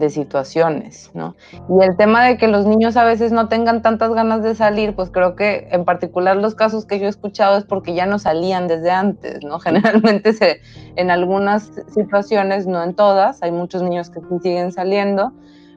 [0.08, 1.36] situaciones, ¿no?
[1.68, 4.96] Y el tema de que los niños a veces no tengan tantas ganas de salir,
[4.96, 8.18] pues creo que en particular los casos que yo he escuchado es porque ya no
[8.18, 9.58] salían desde antes, ¿no?
[9.60, 10.62] Generalmente se,
[10.96, 15.34] en algunas situaciones, no en todas, hay muchos niños que siguen saliendo,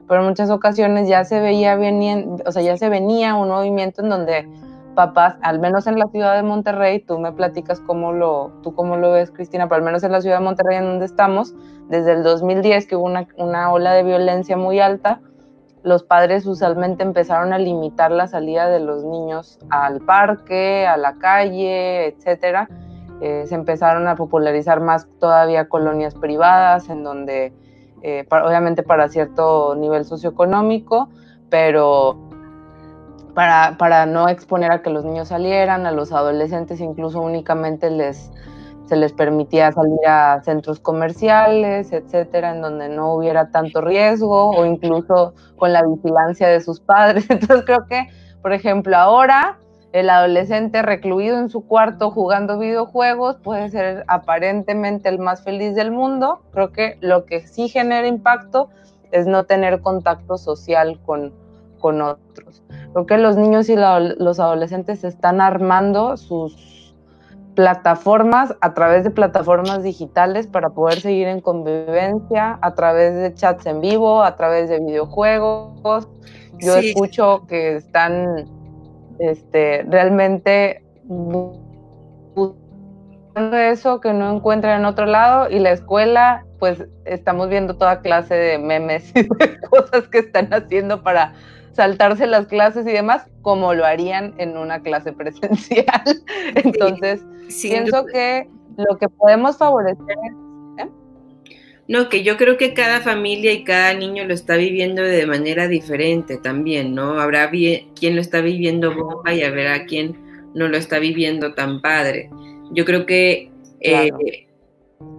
[0.08, 1.78] pero en muchas ocasiones ya se veía
[2.46, 4.48] o sea, ya se venía un movimiento en donde
[4.96, 8.96] papás, al menos en la ciudad de Monterrey, tú me platicas cómo lo, tú cómo
[8.96, 11.54] lo ves, Cristina, pero al menos en la ciudad de Monterrey en donde estamos,
[11.88, 15.20] desde el 2010 que hubo una, una ola de violencia muy alta,
[15.84, 21.14] los padres usualmente empezaron a limitar la salida de los niños al parque, a la
[21.18, 22.68] calle, etcétera.
[23.20, 27.52] Eh, se empezaron a popularizar más todavía colonias privadas en donde
[28.02, 31.08] eh, obviamente para cierto nivel socioeconómico,
[31.50, 32.25] pero
[33.36, 38.30] para, para, no exponer a que los niños salieran, a los adolescentes incluso únicamente les,
[38.86, 44.64] se les permitía salir a centros comerciales, etcétera, en donde no hubiera tanto riesgo o
[44.64, 47.26] incluso con la vigilancia de sus padres.
[47.30, 48.06] Entonces creo que,
[48.40, 49.58] por ejemplo, ahora
[49.92, 55.90] el adolescente recluido en su cuarto jugando videojuegos puede ser aparentemente el más feliz del
[55.90, 56.40] mundo.
[56.52, 58.70] Creo que lo que sí genera impacto
[59.10, 61.34] es no tener contacto social con,
[61.86, 62.64] con otros.
[62.92, 66.96] Creo que los niños y los adolescentes están armando sus
[67.54, 73.66] plataformas a través de plataformas digitales para poder seguir en convivencia, a través de chats
[73.66, 76.08] en vivo, a través de videojuegos.
[76.58, 78.50] Yo escucho que están
[79.20, 82.56] este, realmente buscando
[83.56, 88.34] eso que no encuentran en otro lado y la escuela, pues estamos viendo toda clase
[88.34, 91.32] de memes y de cosas que están haciendo para
[91.76, 96.02] saltarse las clases y demás, como lo harían en una clase presencial.
[96.54, 97.22] Entonces,
[97.62, 100.16] pienso que lo que podemos favorecer
[100.78, 100.88] ¿eh?
[101.88, 105.68] No, que yo creo que cada familia y cada niño lo está viviendo de manera
[105.68, 107.20] diferente también, ¿no?
[107.20, 110.16] Habrá quien lo está viviendo bomba y habrá quien
[110.54, 112.30] no lo está viviendo tan padre.
[112.72, 113.50] Yo creo que,
[113.80, 114.10] eh,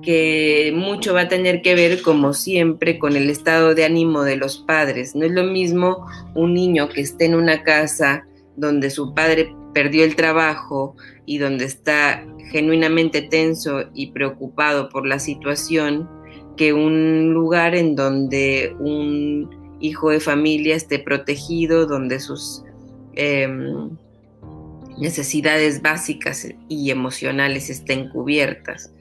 [0.02, 4.38] que mucho va a tener que ver, como siempre, con el estado de ánimo de
[4.38, 5.16] los padres.
[5.16, 6.06] No es lo mismo
[6.36, 8.26] un niño que esté en una casa
[8.56, 15.20] donde su padre perdió el trabajo y donde está genuinamente tenso y preocupado por la
[15.20, 16.10] situación,
[16.56, 22.64] que un lugar en donde un hijo de familia esté protegido, donde sus
[23.14, 23.90] em,
[24.98, 28.92] necesidades básicas y emocionales estén cubiertas.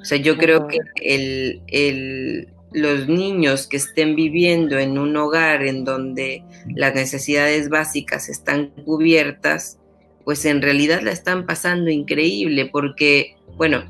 [0.00, 5.84] O sea, yo creo que el, los niños que estén viviendo en un hogar en
[5.84, 9.78] donde las necesidades básicas están cubiertas,
[10.24, 13.84] pues en realidad la están pasando increíble porque, bueno,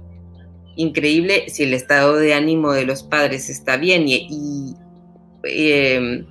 [0.76, 4.76] increíble si el estado de ánimo de los padres está bien y,
[5.44, 6.26] em,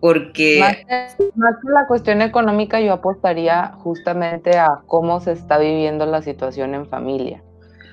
[0.00, 0.58] porque...
[0.60, 6.74] Más que, la cuestión económica, yo apostaría justamente a cómo se está viviendo la situación
[6.74, 7.42] en familia.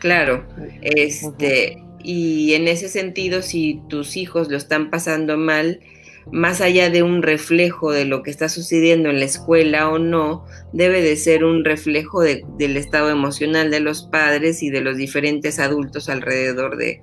[0.02, 0.48] Claro,
[0.82, 5.80] este, y en ese sentido, si tus hijos lo están pasando mal,
[6.32, 10.44] más allá de un reflejo de lo que está sucediendo en la escuela o no,
[10.74, 15.60] debe de ser un reflejo del estado emocional de los padres y de los diferentes
[15.60, 17.00] adultos alrededor de,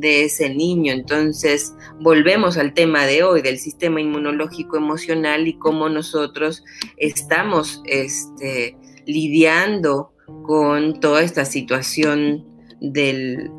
[0.00, 0.94] ese niño.
[0.94, 6.64] Entonces, volvemos al tema de hoy, del sistema inmunológico emocional y cómo nosotros
[6.96, 8.74] estamos este,
[9.04, 10.12] lidiando
[10.42, 12.44] con toda esta situación
[12.80, 13.50] de,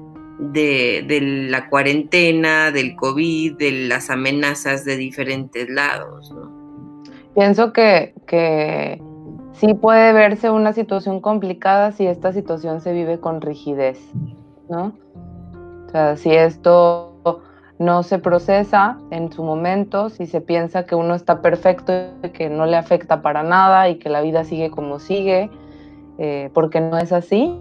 [1.49, 6.33] la cuarentena, del COVID, de las amenazas de diferentes lados.
[7.35, 9.01] Pienso que, que
[9.53, 13.99] sí puede verse una situación complicada si esta situación se vive con rigidez,
[14.69, 14.93] ¿no?
[15.87, 17.09] O sea, si esto
[17.79, 21.93] no se procesa en su momento, si se piensa que uno está perfecto
[22.23, 25.49] y que no le afecta para nada y que la vida sigue como sigue,
[26.19, 27.59] eh, porque no es así,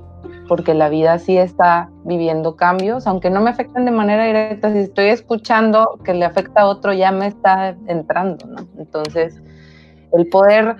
[0.48, 4.78] porque la vida sí está viviendo cambios, aunque no me afecten de manera directa, si
[4.78, 8.66] estoy escuchando que le afecta a otro, ya me está entrando, ¿no?
[8.78, 9.40] Entonces,
[10.12, 10.76] el poder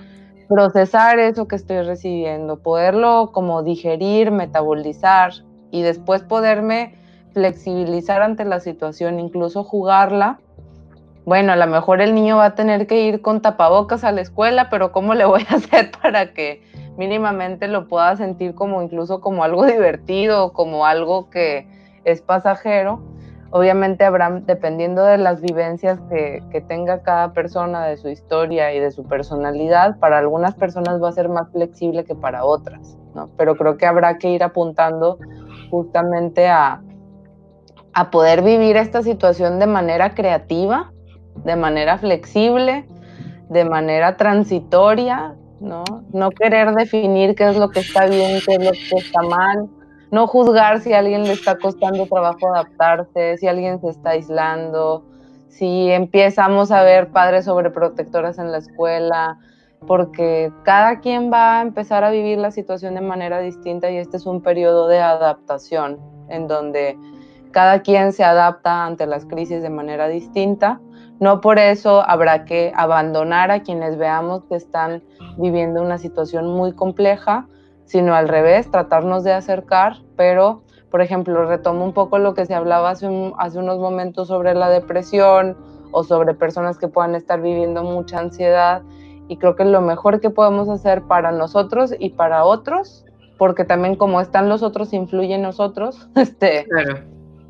[0.49, 5.33] procesar eso que estoy recibiendo, poderlo como digerir, metabolizar
[5.71, 6.95] y después poderme
[7.33, 10.41] flexibilizar ante la situación, incluso jugarla.
[11.29, 14.23] Bueno, a lo mejor el niño va a tener que ir con tapabocas a la
[14.23, 16.63] escuela, pero ¿cómo le voy a hacer para que
[16.97, 21.69] mínimamente lo pueda sentir como incluso como algo divertido, como algo que
[22.05, 23.03] es pasajero.
[23.51, 28.91] Obviamente habrá, dependiendo de las vivencias que, tenga cada persona, de su historia y de
[28.91, 33.29] su personalidad, para algunas personas va a ser más flexible que para otras, ¿no?
[33.37, 35.19] Pero creo que habrá que ir apuntando
[35.71, 36.81] justamente a,
[37.93, 40.91] a poder vivir esta situación de manera creativa,
[41.45, 42.87] de manera flexible,
[43.49, 45.85] de manera transitoria, ¿no?
[46.39, 49.69] Querer definir qué es lo que está bien, qué es lo que está mal,
[50.11, 55.05] no juzgar si a alguien le está costando trabajo adaptarse, si alguien se está aislando,
[55.49, 59.39] si empezamos a ver padres sobreprotectoras en la escuela,
[59.87, 64.17] porque cada quien va a empezar a vivir la situación de manera distinta y este
[64.17, 66.99] es un periodo de adaptación en donde
[67.53, 70.81] cada quien se adapta ante las crisis de manera distinta
[71.21, 75.03] no por eso habrá que abandonar a quienes veamos que están
[75.37, 77.47] viviendo una situación muy compleja,
[77.85, 82.55] sino al revés, tratarnos de acercar, pero por ejemplo, retomo un poco lo que se
[82.55, 85.57] hablaba hace, hace unos momentos sobre la depresión
[85.91, 88.83] o sobre personas que puedan estar viviendo mucha ansiedad.
[89.29, 93.05] Y creo que lo mejor que podemos hacer para nosotros y para otros,
[93.37, 96.67] porque también como están los otros, influye en nosotros, este,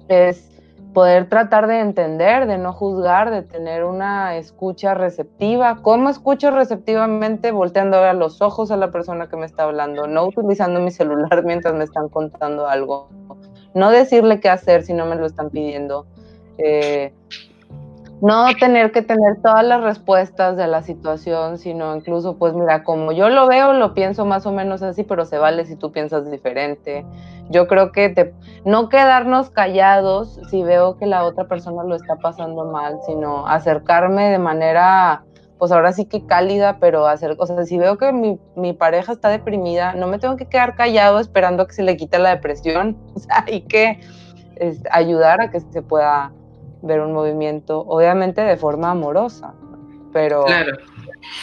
[0.08, 0.57] es
[0.92, 5.78] poder tratar de entender, de no juzgar, de tener una escucha receptiva.
[5.82, 7.50] ¿Cómo escucho receptivamente?
[7.52, 11.42] Volteando a los ojos a la persona que me está hablando, no utilizando mi celular
[11.44, 13.08] mientras me están contando algo,
[13.74, 16.06] no decirle qué hacer si no me lo están pidiendo.
[16.58, 17.12] Eh,
[18.20, 23.12] no tener que tener todas las respuestas de la situación, sino incluso, pues mira, como
[23.12, 26.28] yo lo veo, lo pienso más o menos así, pero se vale si tú piensas
[26.30, 27.06] diferente.
[27.50, 32.16] Yo creo que te, no quedarnos callados si veo que la otra persona lo está
[32.16, 35.24] pasando mal, sino acercarme de manera,
[35.58, 39.12] pues ahora sí que cálida, pero hacer, o sea, si veo que mi, mi pareja
[39.12, 42.30] está deprimida, no me tengo que quedar callado esperando a que se le quite la
[42.30, 44.00] depresión, o sea, hay que
[44.90, 46.32] ayudar a que se pueda
[46.82, 49.54] ver un movimiento, obviamente de forma amorosa,
[50.12, 50.44] pero,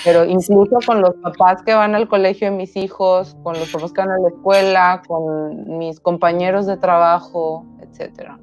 [0.04, 3.94] pero incluso con los papás que van al colegio de mis hijos, con los papás
[3.94, 8.40] que van a la escuela, con mis compañeros de trabajo, etcétera.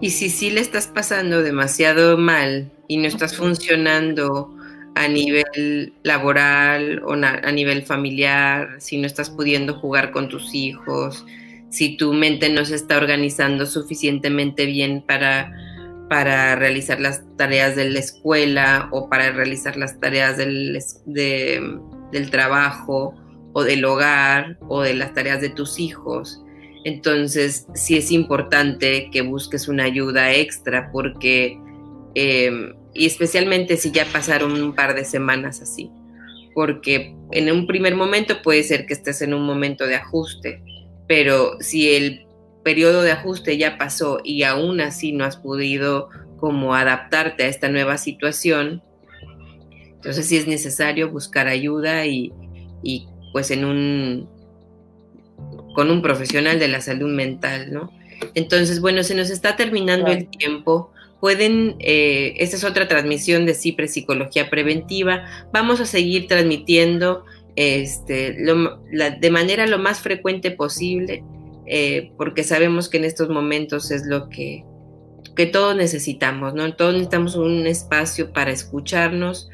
[0.00, 4.50] Y si sí le estás pasando demasiado mal y no estás funcionando
[4.94, 11.24] a nivel laboral o a nivel familiar, si no estás pudiendo jugar con tus hijos,
[11.68, 15.52] si tu mente no se está organizando suficientemente bien para
[16.10, 23.14] para realizar las tareas de la escuela o para realizar las tareas del, del trabajo
[23.52, 26.42] o del hogar o de las tareas de tus hijos.
[26.84, 31.56] Entonces, sí es importante que busques una ayuda extra porque,
[32.16, 35.92] em, y especialmente si ya pasaron un par de semanas así,
[36.54, 40.60] porque en un primer momento puede ser que estés en un momento de ajuste,
[41.06, 42.26] pero si el
[42.62, 47.68] periodo de ajuste ya pasó y aún así no has podido como adaptarte a esta
[47.68, 48.82] nueva situación,
[50.00, 52.32] entonces sí es necesario buscar ayuda y,
[53.32, 54.28] pues en un
[55.74, 57.92] con un profesional de la salud mental, ¿no?
[58.34, 60.90] Entonces, bueno, se nos está terminando el tiempo.
[61.20, 65.24] Pueden, eh, esta es otra transmisión de CIPRE Psicología Preventiva.
[65.52, 71.22] Vamos a seguir transmitiendo este, de manera lo más frecuente posible
[71.72, 74.64] eh, porque sabemos que en estos momentos es lo que,
[75.36, 76.74] que todos necesitamos, ¿no?
[76.74, 79.48] Todos necesitamos un espacio para escucharnos,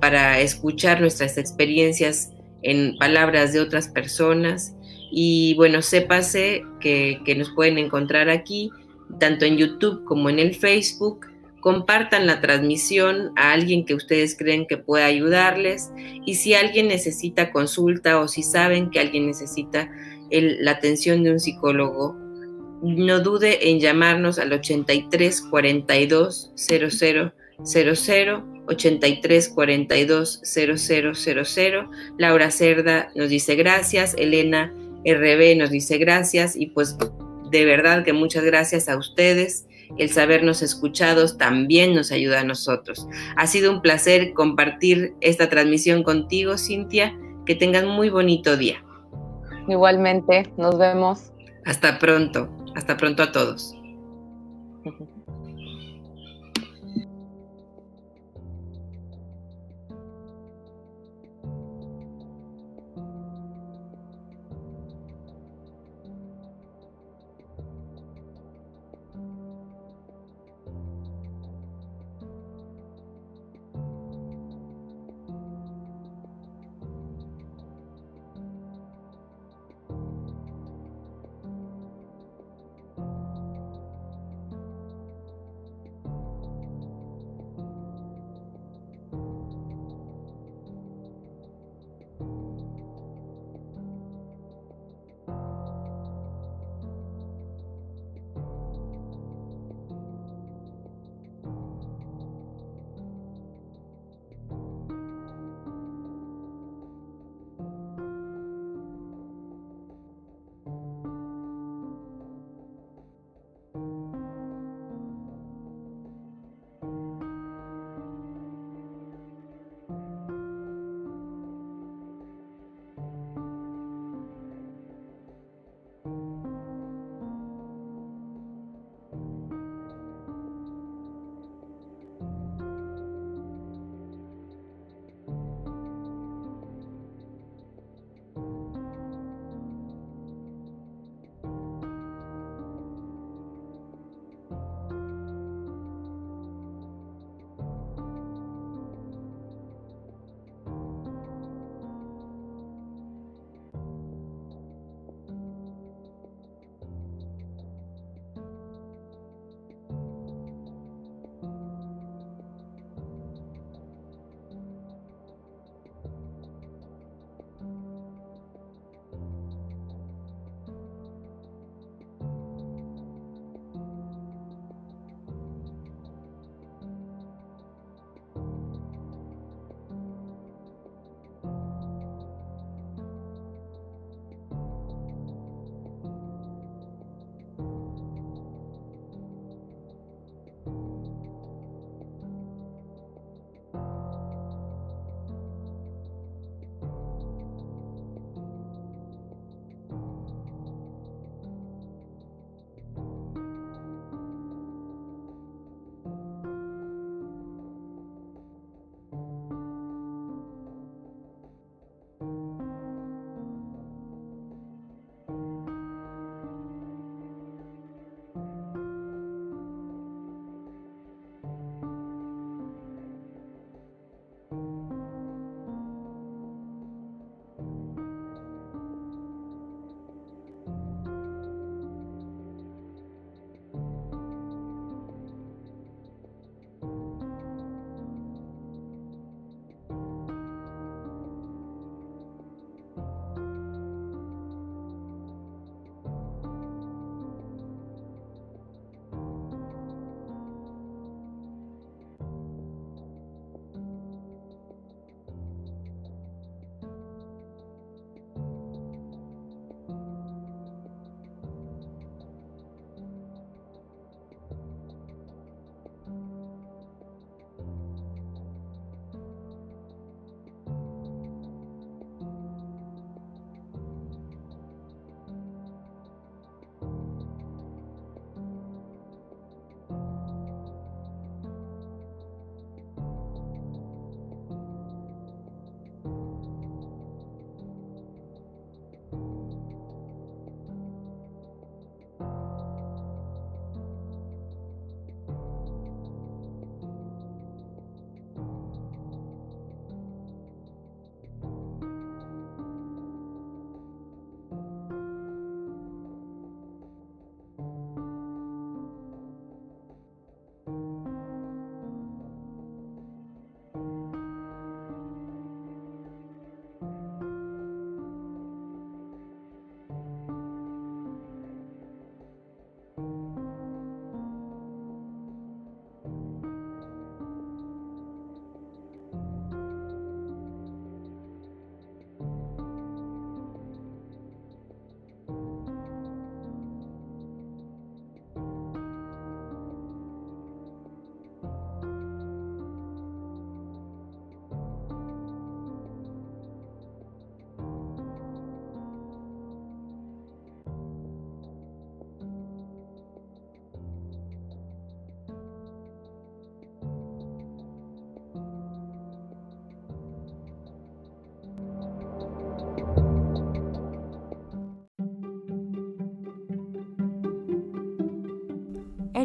[0.00, 2.32] para escuchar nuestras experiencias
[2.62, 4.74] en palabras de otras personas.
[5.12, 8.70] Y bueno, sépase que, que nos pueden encontrar aquí,
[9.18, 11.26] tanto en YouTube como en el Facebook.
[11.60, 15.90] Compartan la transmisión a alguien que ustedes creen que pueda ayudarles.
[16.24, 19.90] Y si alguien necesita consulta o si saben que alguien necesita
[20.30, 22.16] la atención de un psicólogo,
[22.82, 27.32] no dude en llamarnos al 83 42 00
[27.64, 34.72] 00 83 42 00 Laura Cerda nos dice gracias, Elena
[35.04, 36.96] RB nos dice gracias y pues
[37.50, 39.66] de verdad que muchas gracias a ustedes.
[39.98, 43.08] El sabernos escuchados también nos ayuda a nosotros.
[43.36, 47.18] Ha sido un placer compartir esta transmisión contigo, Cintia.
[47.44, 48.84] Que tengan muy bonito día.
[49.68, 51.32] Igualmente, nos vemos.
[51.66, 53.74] Hasta pronto, hasta pronto a todos.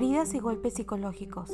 [0.06, 1.52] Heridas y golpes psicológicos.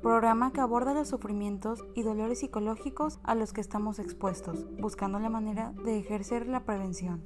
[0.00, 5.28] Programa que aborda los sufrimientos y dolores psicológicos a los que estamos expuestos, buscando la
[5.28, 7.22] manera de ejercer la prevención.